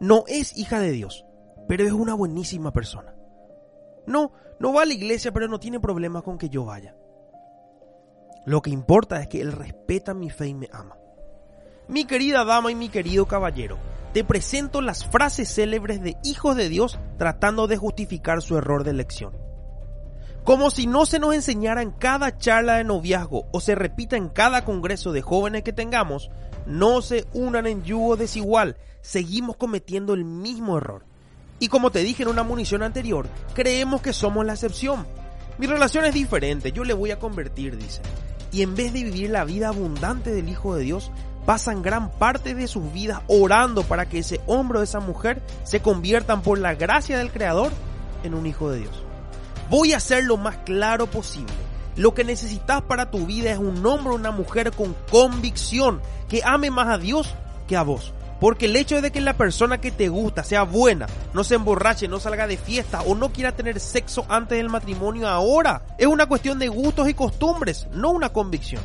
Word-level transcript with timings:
no 0.00 0.24
es 0.26 0.56
hija 0.56 0.80
de 0.80 0.92
Dios, 0.92 1.24
pero 1.66 1.84
es 1.84 1.92
una 1.92 2.14
buenísima 2.14 2.72
persona. 2.72 3.14
No, 4.06 4.32
no 4.58 4.72
va 4.72 4.82
a 4.82 4.86
la 4.86 4.94
iglesia, 4.94 5.32
pero 5.32 5.48
no 5.48 5.60
tiene 5.60 5.80
problemas 5.80 6.22
con 6.22 6.38
que 6.38 6.48
yo 6.48 6.64
vaya. 6.64 6.94
Lo 8.46 8.62
que 8.62 8.70
importa 8.70 9.20
es 9.20 9.28
que 9.28 9.40
él 9.40 9.52
respeta 9.52 10.14
mi 10.14 10.30
fe 10.30 10.48
y 10.48 10.54
me 10.54 10.68
ama. 10.72 10.96
Mi 11.88 12.04
querida 12.04 12.44
dama 12.44 12.70
y 12.70 12.74
mi 12.74 12.88
querido 12.88 13.26
caballero, 13.26 13.78
te 14.12 14.24
presento 14.24 14.80
las 14.80 15.04
frases 15.04 15.54
célebres 15.54 16.02
de 16.02 16.16
hijos 16.22 16.56
de 16.56 16.68
Dios 16.68 16.98
tratando 17.18 17.66
de 17.66 17.76
justificar 17.76 18.42
su 18.42 18.56
error 18.56 18.84
de 18.84 18.90
elección. 18.90 19.47
Como 20.48 20.70
si 20.70 20.86
no 20.86 21.04
se 21.04 21.18
nos 21.18 21.34
enseñara 21.34 21.82
en 21.82 21.90
cada 21.90 22.38
charla 22.38 22.76
de 22.76 22.84
noviazgo 22.84 23.44
o 23.52 23.60
se 23.60 23.74
repita 23.74 24.16
en 24.16 24.30
cada 24.30 24.64
congreso 24.64 25.12
de 25.12 25.20
jóvenes 25.20 25.62
que 25.62 25.74
tengamos, 25.74 26.30
no 26.64 27.02
se 27.02 27.26
unan 27.34 27.66
en 27.66 27.84
yugo 27.84 28.16
desigual, 28.16 28.78
seguimos 29.02 29.56
cometiendo 29.56 30.14
el 30.14 30.24
mismo 30.24 30.78
error. 30.78 31.04
Y 31.58 31.68
como 31.68 31.90
te 31.90 31.98
dije 31.98 32.22
en 32.22 32.30
una 32.30 32.44
munición 32.44 32.82
anterior, 32.82 33.28
creemos 33.52 34.00
que 34.00 34.14
somos 34.14 34.46
la 34.46 34.54
excepción. 34.54 35.06
Mi 35.58 35.66
relación 35.66 36.06
es 36.06 36.14
diferente, 36.14 36.72
yo 36.72 36.82
le 36.82 36.94
voy 36.94 37.10
a 37.10 37.18
convertir, 37.18 37.76
dice. 37.76 38.00
Y 38.50 38.62
en 38.62 38.74
vez 38.74 38.94
de 38.94 39.04
vivir 39.04 39.28
la 39.28 39.44
vida 39.44 39.68
abundante 39.68 40.32
del 40.32 40.48
Hijo 40.48 40.74
de 40.74 40.82
Dios, 40.82 41.10
pasan 41.44 41.82
gran 41.82 42.10
parte 42.10 42.54
de 42.54 42.68
sus 42.68 42.90
vidas 42.90 43.20
orando 43.26 43.82
para 43.82 44.08
que 44.08 44.20
ese 44.20 44.40
hombre 44.46 44.78
o 44.78 44.82
esa 44.82 45.00
mujer 45.00 45.42
se 45.64 45.80
conviertan 45.80 46.40
por 46.40 46.58
la 46.58 46.74
gracia 46.74 47.18
del 47.18 47.32
Creador 47.32 47.70
en 48.22 48.32
un 48.32 48.46
Hijo 48.46 48.70
de 48.70 48.78
Dios. 48.78 49.07
Voy 49.70 49.92
a 49.92 50.00
ser 50.00 50.24
lo 50.24 50.38
más 50.38 50.56
claro 50.58 51.06
posible. 51.06 51.52
Lo 51.94 52.14
que 52.14 52.24
necesitas 52.24 52.80
para 52.82 53.10
tu 53.10 53.26
vida 53.26 53.50
es 53.50 53.58
un 53.58 53.84
hombre 53.84 54.12
o 54.12 54.16
una 54.16 54.30
mujer 54.30 54.72
con 54.72 54.96
convicción, 55.10 56.00
que 56.28 56.42
ame 56.42 56.70
más 56.70 56.88
a 56.88 56.96
Dios 56.96 57.34
que 57.66 57.76
a 57.76 57.82
vos. 57.82 58.14
Porque 58.40 58.66
el 58.66 58.76
hecho 58.76 59.02
de 59.02 59.10
que 59.10 59.20
la 59.20 59.36
persona 59.36 59.78
que 59.78 59.90
te 59.90 60.08
gusta 60.08 60.44
sea 60.44 60.62
buena, 60.62 61.06
no 61.34 61.44
se 61.44 61.56
emborrache, 61.56 62.08
no 62.08 62.20
salga 62.20 62.46
de 62.46 62.56
fiesta 62.56 63.02
o 63.02 63.14
no 63.14 63.30
quiera 63.30 63.52
tener 63.52 63.78
sexo 63.80 64.24
antes 64.28 64.56
del 64.56 64.70
matrimonio 64.70 65.28
ahora, 65.28 65.82
es 65.98 66.06
una 66.06 66.26
cuestión 66.26 66.58
de 66.58 66.68
gustos 66.68 67.08
y 67.08 67.14
costumbres, 67.14 67.88
no 67.92 68.10
una 68.10 68.30
convicción. 68.30 68.82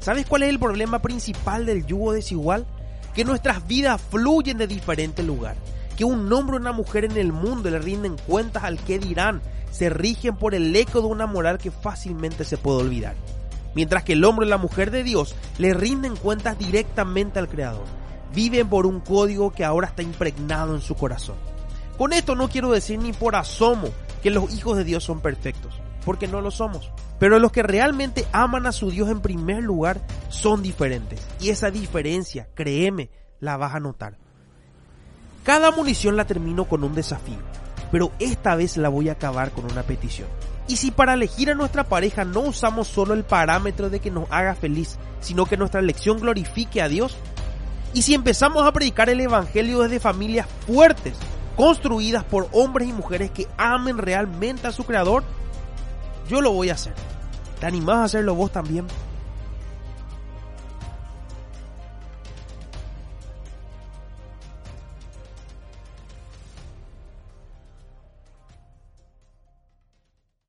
¿Sabes 0.00 0.26
cuál 0.26 0.42
es 0.42 0.48
el 0.48 0.58
problema 0.58 1.00
principal 1.00 1.66
del 1.66 1.86
yugo 1.86 2.12
desigual? 2.12 2.66
Que 3.14 3.24
nuestras 3.24 3.66
vidas 3.66 4.00
fluyen 4.10 4.58
de 4.58 4.66
diferente 4.66 5.22
lugar. 5.22 5.54
Que 5.96 6.04
un 6.04 6.32
hombre 6.32 6.56
o 6.56 6.60
una 6.60 6.72
mujer 6.72 7.04
en 7.04 7.16
el 7.16 7.32
mundo 7.32 7.70
le 7.70 7.78
rinden 7.78 8.16
cuentas 8.26 8.64
al 8.64 8.78
que 8.78 8.98
dirán, 8.98 9.42
se 9.70 9.90
rigen 9.90 10.36
por 10.36 10.54
el 10.54 10.74
eco 10.74 11.00
de 11.00 11.06
una 11.06 11.26
moral 11.26 11.58
que 11.58 11.70
fácilmente 11.70 12.44
se 12.44 12.58
puede 12.58 12.82
olvidar. 12.82 13.14
Mientras 13.74 14.04
que 14.04 14.12
el 14.12 14.24
hombre 14.24 14.46
y 14.46 14.50
la 14.50 14.58
mujer 14.58 14.90
de 14.90 15.02
Dios 15.02 15.34
le 15.58 15.74
rinden 15.74 16.16
cuentas 16.16 16.58
directamente 16.58 17.38
al 17.38 17.48
Creador 17.48 17.84
viven 18.34 18.68
por 18.68 18.86
un 18.86 19.00
código 19.00 19.52
que 19.52 19.64
ahora 19.64 19.88
está 19.88 20.02
impregnado 20.02 20.74
en 20.74 20.80
su 20.80 20.94
corazón. 20.94 21.36
Con 21.96 22.12
esto 22.12 22.34
no 22.34 22.48
quiero 22.48 22.70
decir 22.70 22.98
ni 22.98 23.12
por 23.12 23.36
asomo 23.36 23.88
que 24.22 24.30
los 24.30 24.52
hijos 24.52 24.76
de 24.76 24.84
Dios 24.84 25.04
son 25.04 25.20
perfectos, 25.20 25.80
porque 26.04 26.26
no 26.26 26.40
lo 26.40 26.50
somos. 26.50 26.90
Pero 27.18 27.38
los 27.38 27.52
que 27.52 27.62
realmente 27.62 28.26
aman 28.32 28.66
a 28.66 28.72
su 28.72 28.90
Dios 28.90 29.08
en 29.08 29.20
primer 29.20 29.62
lugar 29.62 30.00
son 30.28 30.62
diferentes. 30.62 31.24
Y 31.40 31.50
esa 31.50 31.70
diferencia, 31.70 32.48
créeme, 32.54 33.10
la 33.38 33.56
vas 33.56 33.74
a 33.74 33.80
notar. 33.80 34.18
Cada 35.44 35.70
munición 35.70 36.16
la 36.16 36.24
termino 36.24 36.64
con 36.64 36.84
un 36.84 36.94
desafío, 36.94 37.38
pero 37.92 38.10
esta 38.18 38.56
vez 38.56 38.78
la 38.78 38.88
voy 38.88 39.10
a 39.10 39.12
acabar 39.12 39.50
con 39.50 39.70
una 39.70 39.82
petición. 39.82 40.26
Y 40.66 40.76
si 40.76 40.90
para 40.90 41.12
elegir 41.12 41.50
a 41.50 41.54
nuestra 41.54 41.84
pareja 41.84 42.24
no 42.24 42.40
usamos 42.40 42.88
solo 42.88 43.12
el 43.12 43.24
parámetro 43.24 43.90
de 43.90 44.00
que 44.00 44.10
nos 44.10 44.24
haga 44.30 44.54
feliz, 44.54 44.96
sino 45.20 45.44
que 45.44 45.58
nuestra 45.58 45.80
elección 45.80 46.18
glorifique 46.18 46.80
a 46.80 46.88
Dios, 46.88 47.18
y 47.92 48.00
si 48.00 48.14
empezamos 48.14 48.66
a 48.66 48.72
predicar 48.72 49.10
el 49.10 49.20
Evangelio 49.20 49.80
desde 49.80 50.00
familias 50.00 50.48
fuertes, 50.66 51.14
construidas 51.56 52.24
por 52.24 52.48
hombres 52.52 52.88
y 52.88 52.94
mujeres 52.94 53.30
que 53.30 53.46
amen 53.58 53.98
realmente 53.98 54.66
a 54.66 54.72
su 54.72 54.84
Creador, 54.84 55.24
yo 56.26 56.40
lo 56.40 56.52
voy 56.52 56.70
a 56.70 56.74
hacer. 56.74 56.94
¿Te 57.60 57.66
animás 57.66 57.96
a 57.96 58.04
hacerlo 58.04 58.34
vos 58.34 58.50
también? 58.50 58.86